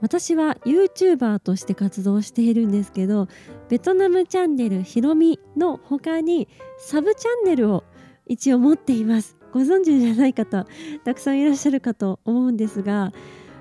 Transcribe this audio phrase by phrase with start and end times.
[0.00, 3.28] 私は YouTuber として活動しているんですけど
[3.68, 7.84] ベトナムチャンネルひろみの他にサブチャンネルを
[8.26, 9.36] 一応持っています。
[9.52, 10.66] ご存知じゃない方
[11.04, 13.12] たくさんいらっしゃるかと思うんですが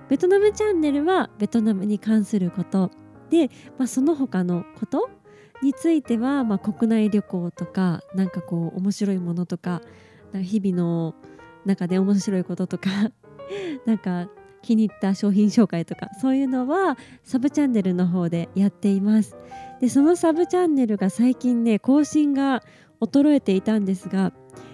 [0.07, 2.91] ベトナムチャンネルはベトナムに関すること。
[3.29, 5.09] で、まあ、その他のこと
[5.62, 9.81] については、まあ、国内旅行とかなんかこう面白いものとか
[10.34, 11.15] 日々の
[11.65, 12.90] 中で面白いこととか
[13.85, 14.29] なんか
[14.62, 19.35] 気に入った商品紹介とかそういうのはサブチャンネルの方でやっています。
[19.80, 22.63] でそのサブチャンネルが最近ね更新が
[23.02, 24.34] 衰えていたんですが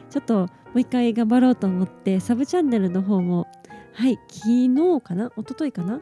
[0.10, 3.48] ちょっともう一回頑張ろうと思ってサブチャンネルの方も
[3.94, 6.02] はい昨日かな一昨日かな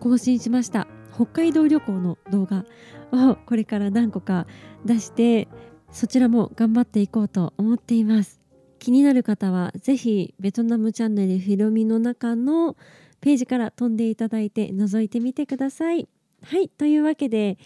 [0.00, 0.86] 更新しました。
[1.14, 2.66] 北海道旅行の動画
[3.10, 4.46] をこれから何個か
[4.84, 5.48] 出して
[5.90, 8.40] そちらも頑張っていこうと思っています。
[8.78, 12.76] 気になる方はぜひベトナムチャンネルひろみの中の
[13.20, 16.08] ページから飛んでいただいて覗いてみてください。
[16.42, 17.58] はいというわけで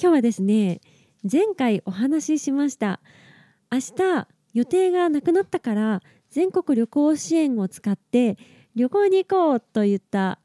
[0.00, 0.80] 今日はですね
[1.30, 3.00] 前回お話ししました。
[3.70, 8.38] 明日予定がなくなったから全国旅行支援を使って
[8.74, 10.38] 旅行に行こうといった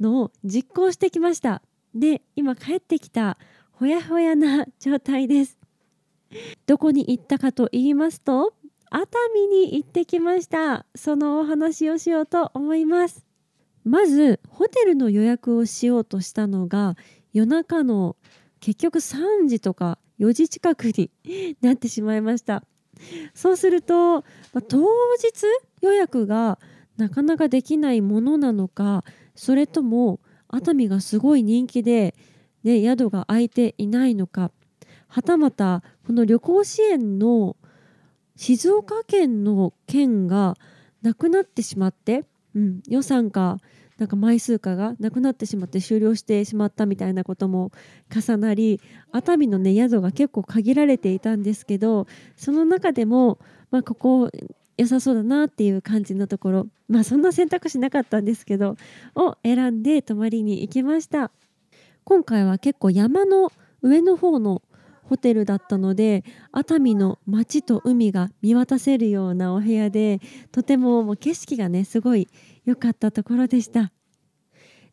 [0.00, 1.62] のを実行してきました。
[1.94, 3.38] で今帰ってきた
[3.72, 5.58] ほやほやな状態です。
[6.66, 8.54] どこに行ったかと言いますと
[8.90, 10.86] 熱海に行ってきました。
[10.94, 13.24] そのお話をしようと思います。
[13.84, 16.96] まずホテルの予約をしようとしたのが
[17.32, 18.16] 夜中の
[18.60, 21.10] 結局3時とか4時近くに
[21.60, 22.64] なってしまいました。
[23.34, 24.22] そうすると、ま
[24.56, 24.78] あ、当
[25.16, 25.44] 日
[25.82, 26.58] 予約が
[26.96, 29.04] なかなかできないものなのか
[29.34, 32.14] それとも熱海がすごい人気で、
[32.62, 34.52] ね、宿が空いていないのか
[35.08, 37.56] はたまたこの旅行支援の
[38.36, 40.56] 静岡県の県が
[41.02, 43.58] なくなってしまってうん、予算か
[43.98, 47.70] なんか枚数かがなくなってしまって終了してしまったみたいなことも
[48.10, 48.80] 重なり
[49.12, 52.06] 熱海のね宿が結構限られていたんですけど
[52.36, 53.38] その中でも、
[53.70, 54.30] まあ、ここ
[54.76, 58.76] 良さそうだなっていう感じのところまあそんな選択肢なかったんですけど
[59.14, 61.30] を選んで泊まりに行きました。
[62.02, 63.50] 今回は結構山の
[63.80, 64.60] 上の方の
[65.08, 70.20] ホテルだったので熱海の街と海が見渡せるようなお部屋で
[70.50, 72.28] とてももう景色がねすごい
[72.64, 73.92] 良かったところでした。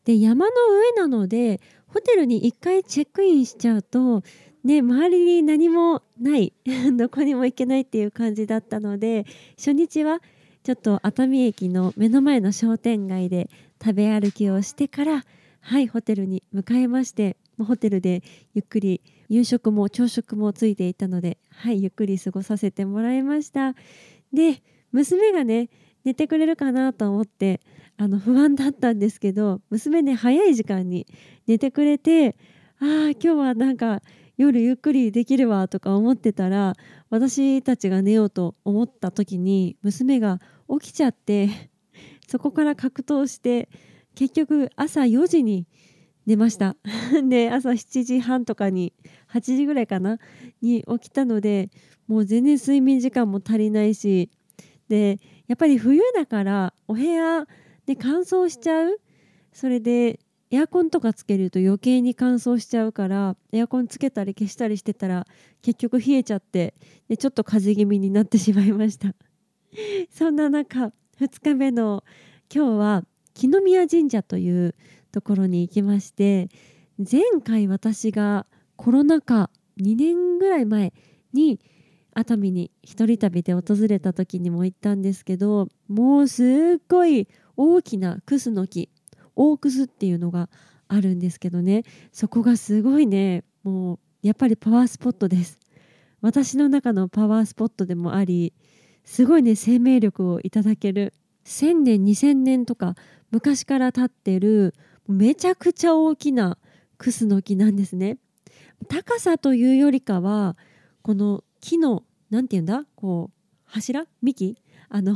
[0.05, 0.53] で山の
[0.95, 4.23] 上なのでホテルに1回チェックインしちゃうと
[4.63, 6.53] ね周りに何もない
[6.97, 9.25] どこにも行けないっていう感じだったので
[9.57, 10.21] 初日は
[10.63, 13.49] ちょっと熱海駅の目の前の商店街で
[13.81, 15.25] 食べ歩きをしてから
[15.61, 18.23] はいホテルに向かいましてホテルで
[18.53, 23.75] ゆっくり夕食も朝食もついていたのではいゆっくり過ごさせてもらいました。
[24.33, 24.61] で
[24.91, 25.69] 娘がね
[26.03, 27.61] 寝てくれるかなと思って
[27.97, 31.05] あの不安だったんですけど娘ね早い時間に
[31.47, 32.35] 寝てくれて
[32.79, 34.01] ああ今日はなんか
[34.37, 36.73] 夜ゆっくりできるわとか思ってたら
[37.11, 41.49] 私たちが寝ようと思った時に娘が起きちゃって
[42.27, 43.69] そこから格闘して
[44.21, 45.65] 結局朝4時に
[46.27, 46.75] 寝ました。
[47.27, 48.93] で朝7時半とかに
[49.33, 50.19] 8時ぐらいかな
[50.61, 51.71] に起きたので
[52.07, 54.29] もう全然睡眠時間も足りないし
[54.89, 55.17] で
[55.47, 57.47] やっぱり冬だからお部屋
[57.87, 59.01] で乾燥しちゃう。
[59.53, 60.19] それで
[60.51, 65.25] エアコンとかつけると余計に乾燥しちゃうからエアコンつけたり消したりしてたら
[65.63, 66.75] 結局冷えちゃって
[67.09, 69.15] でちょっと風邪気味になってしまいました。
[70.13, 72.03] そんな中2日目の
[72.53, 74.75] 今日は木宮神社という
[75.11, 76.49] ところに行きまして
[76.97, 79.49] 前回私がコロナ禍
[79.79, 80.93] 2年ぐらい前
[81.33, 81.59] に
[82.13, 86.43] 熱海に一人旅で訪れた時にも行ったんですけどもうす
[86.77, 88.89] っごい大きなクスの木
[89.35, 90.49] 大クスっていうのが
[90.87, 95.59] あるんですけどねそこがすごいねもうやっぱりパワースポットです。
[96.21, 98.53] 私の中のパワースポットでもあり
[99.03, 101.13] すごいね生命力をいただける
[101.45, 102.95] 1000年2000年とか
[103.31, 104.73] 昔から立ってる
[105.07, 106.57] めちゃくちゃ大きな
[106.97, 108.17] クスの木なんですね。
[108.87, 110.57] 高さというよりかは
[111.01, 112.85] この木の何て言うんだ？
[112.95, 114.05] こう柱？
[114.21, 114.57] 幹？
[114.89, 115.15] あの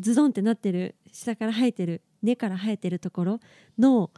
[0.00, 3.40] ズドンってなってる下から生えてる根から生えてるところ
[3.78, 4.10] の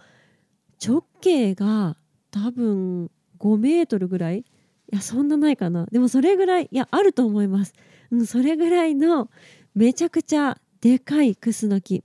[0.85, 1.97] 直径が
[2.31, 4.41] 多分5メートルぐらい？
[4.41, 4.45] い
[4.91, 5.87] やそんなないかな。
[5.93, 7.75] でもそれぐらいいやあると思います、
[8.11, 9.29] うん、それぐらいの
[9.75, 12.05] めちゃくちゃでかいクスノキ。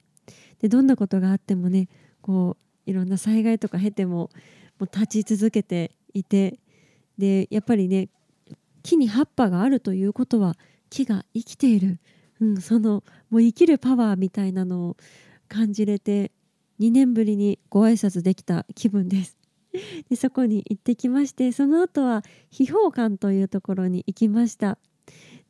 [0.60, 1.90] でどんなことがあってもね
[2.22, 2.56] こ
[2.88, 4.30] ういろんな災害とか経ても
[4.80, 6.58] もう立ち続けていて
[7.18, 8.08] でやっぱりね
[8.82, 10.56] 木に葉っぱがあるということは
[10.90, 12.00] 木が生きている、
[12.40, 14.98] うん、そのもう生きるパワーみたいなのを
[15.48, 16.32] 感じれて
[16.80, 19.38] 2年ぶりにご挨拶できた気分です。
[20.10, 24.78] でそこに行ってきましてその後は秘宝館というところに行きました。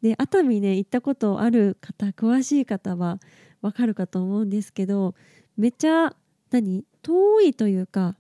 [0.04, 3.20] で熱海ね行ったことある方詳しい方は
[3.62, 5.16] わかるかと思うんですけど
[5.56, 6.14] めっちゃ
[6.52, 8.18] 何遠いというか、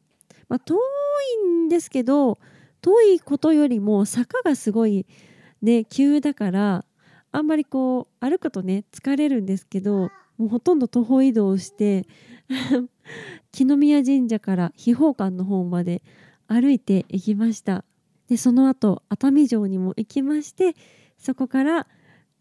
[0.47, 2.39] まあ、遠いんですけど
[2.81, 5.05] 遠いことよりも坂がすごい
[5.61, 6.85] ね急だから
[7.33, 12.07] あんまりこう歩くとね疲れるんですけどもうほとんど徒歩移動して
[13.51, 16.01] 木宮神社から秘宝館の方まで
[16.47, 17.83] 歩いて行きました。
[18.33, 20.73] でその後熱海城にも行きまして
[21.19, 21.85] そこから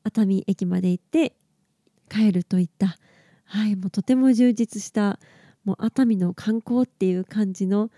[0.04, 1.34] 熱海駅まで行って
[2.08, 2.96] 帰るといった。
[3.44, 5.18] はいもうとても充実した
[5.64, 7.90] もう熱海の観光っていう感じの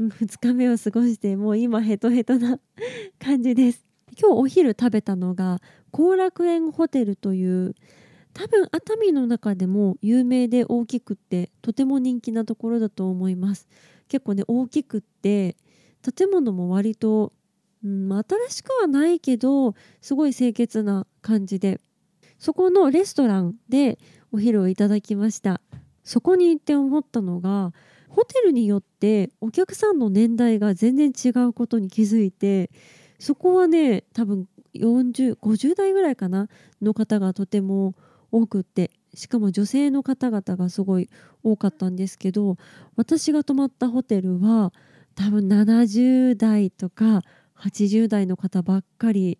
[0.00, 2.58] 2日目を過ごしてもう今ヘトヘトな
[3.20, 3.84] 感じです。
[4.18, 5.60] 今日お昼食べたのが
[5.90, 7.74] 後楽園ホテルという
[8.32, 13.68] 多分熱海の中でも有名で大きくってとても人気なところだと思います。
[14.08, 15.54] 結構ね大きくって
[16.02, 17.32] 建物も割と、
[17.84, 21.80] うん、新しくはないけどすごい清潔な感じで。
[22.38, 24.00] そこのレストランで
[24.32, 25.60] お昼をいただきました。
[26.02, 27.72] そこに行って思ったのが
[28.08, 32.70] ホテルによってお客さんの年代が全然違うことに気づいて
[33.20, 36.48] そこはね多分4050代ぐらいかな
[36.80, 37.94] の方がとても
[38.32, 41.08] 多くってしかも女性の方々がすごい
[41.42, 42.56] 多かったんですけど
[42.96, 44.72] 私が泊まったホテルは
[45.14, 47.22] 多分70代とか
[47.62, 49.38] 80代の方ばっかり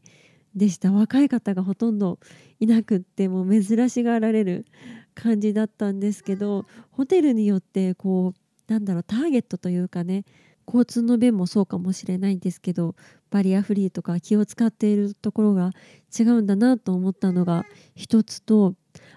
[0.55, 0.93] でした。
[0.93, 2.19] 若い方がほとんど
[2.61, 4.67] いなくってもう珍しがられる
[5.15, 10.25] 感じだったんですけどホテルによってこうなんだろうターゲットというかね
[10.67, 12.95] 交通の便もそうかもしれないんですけど
[13.31, 15.71] バリアフリーとか気を使っているところが
[16.19, 18.75] 違うんだなと思ったのが一つと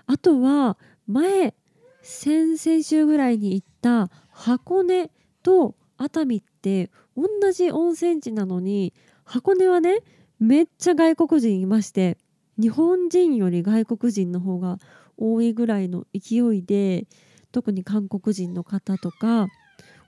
[0.08, 0.78] あとは
[1.08, 1.54] 前
[2.02, 5.12] 先々週ぐらいに行った箱根
[5.44, 10.00] と熱海って同じ温泉地なのに箱根はね
[10.40, 12.18] めっちゃ外国人いまして
[12.60, 14.78] 日本人より外国人の方が
[15.18, 17.06] 多いぐらいの勢いで
[17.52, 19.48] 特に韓国人の方とか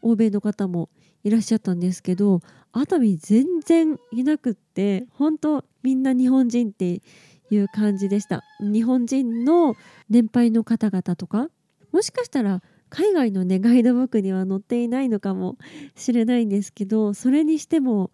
[0.01, 0.89] 欧米の方も
[1.24, 7.01] いらっしゃったんですけど熱海全然いなくって本当みんな日本人って
[7.50, 8.44] いう感じでした。
[8.60, 9.75] 日本人の
[10.10, 11.50] 年配の方々とか
[11.92, 15.57] もしかしたら海外のねガイドブックには載っていないのかも
[15.95, 18.12] しれないんですけどそれにしても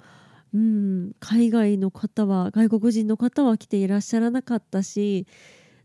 [0.53, 5.27] うん海外の方は外国人の方は来ていらっしゃらなかったし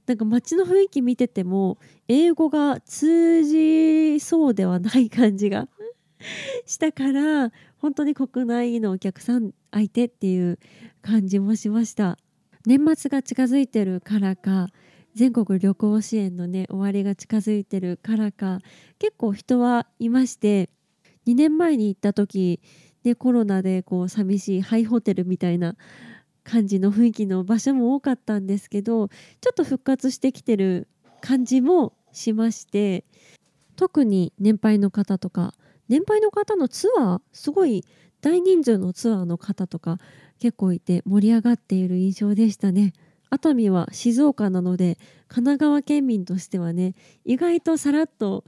[0.07, 5.69] なんか街の雰囲気見てても英語が通じそうではない感じが
[6.67, 10.59] したから本当に国内のお客さん相手っていう
[11.03, 12.19] 感じもしました。
[12.67, 14.69] 年末が近づいてるからか
[15.19, 18.61] 全国旅行支援のね終わりが近づいてるからか
[19.01, 20.71] 結構人はいまして
[21.27, 22.61] 2年前に行った時
[23.03, 25.75] でコロナでこう寂しいハイホテルみたいな
[26.45, 30.87] 感じの雰囲気の場所も多かったんですけどちょっと復活してきてる
[31.21, 33.05] 感じもしまして
[33.75, 35.53] 特に年配の方とか
[35.89, 37.85] 年配の方のツアーすごい
[38.21, 39.99] 大人数のツアーの方とか
[40.39, 42.93] 結構いて盛り上がっている印象でしたね。
[43.31, 46.95] 熱海は静岡なので神奈川県民としてはね
[47.25, 48.45] 意外とさらっと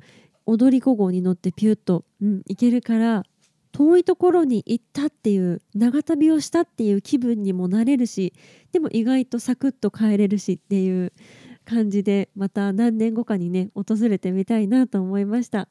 [0.47, 3.25] 踊り子号に乗ってピュッと、うん、行けるから
[3.73, 8.33] 遠いところに行ったっていう長旅をしたっていう気分にもなれるし
[8.73, 11.13] でも意外とサクッと帰れるしっていう
[11.65, 15.69] 感じでまた何年後かにね訪れてみたいなと思いました。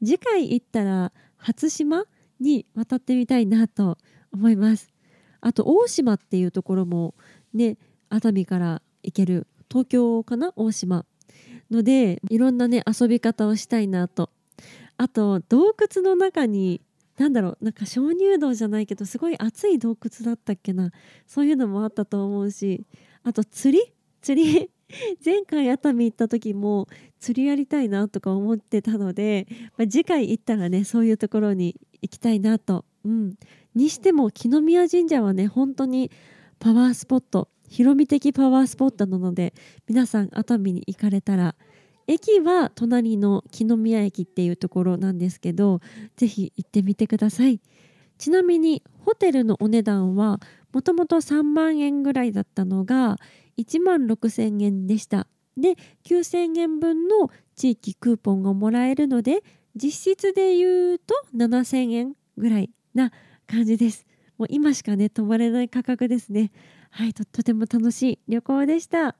[0.00, 2.04] 次回行ったら初島
[2.40, 3.98] に渡ってみたいなと
[4.32, 4.92] 思います。
[5.40, 7.14] あと大島っていうところも
[7.52, 7.76] ね
[8.12, 10.52] 熱海から行ける東京かな？
[10.54, 11.06] 大島。
[11.70, 14.28] のでいろんなね遊び方をしたいなと。
[14.98, 16.82] あと洞窟の中に
[17.16, 20.90] なんだろうなんか鍾乳洞じゃないけどすごい熱い洞窟だったっけな？
[21.26, 22.84] そういうのもあったと思うし。
[23.22, 23.92] あと釣り？
[24.20, 24.70] 釣り？
[25.24, 26.86] 前回熱海行った時も
[27.18, 29.46] 釣りやりたいなとか思ってたので、
[29.78, 33.34] まあ、次回行ったらねそういうところに行きたいなと、うん、
[33.74, 36.10] にしても木宮神社はね本当に
[36.58, 37.48] パワースポット。
[37.72, 39.54] 広み的パワースポットなので
[39.88, 41.54] 皆さん熱海に行かれたら
[42.06, 45.80] 駅は隣の木の宮駅っていうところなんですけど
[46.16, 47.60] ぜひ行ってみてください。
[48.18, 50.38] ちなみにホテルのお値段は
[50.72, 53.18] もともと3万円ぐらいだったのが
[53.56, 55.26] 1万6,000円でした。
[55.56, 59.42] で9,000円分の地域クーポンがもらえるので
[59.74, 63.12] 実質で言うと7,000円ぐらいな
[63.46, 64.06] 感じです。
[64.42, 66.50] もう今しかね泊まれない価格ですね。
[66.90, 69.14] はいととても楽しい旅行でした。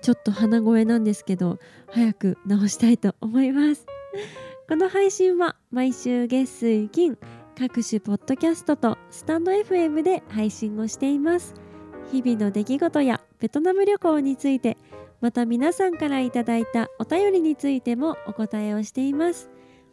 [0.00, 1.58] ちょっと鼻声なんですけど
[1.90, 3.84] 早く直したいと思います。
[4.66, 7.18] この配信は毎週月水金
[7.54, 11.52] 各種ポッドキャストとスタンド FM で配信をしています。
[12.10, 14.78] 日々の出来事やベトナム旅行について
[15.20, 19.50] また皆さんからいただいたお便りについてもお答えをしています。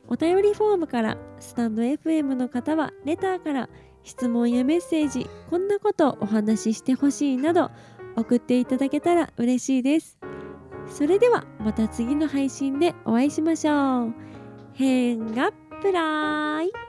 [0.08, 3.70] お便りフォームからスタンド FM の方はレターから
[4.04, 7.72] 質問やメッセージこんなことをお話ししてほしいなど
[8.16, 10.18] 送っていただけたら嬉しいです。
[10.90, 14.14] それではまた次の配信でお会いしましょう。
[14.74, 16.87] 変がプライ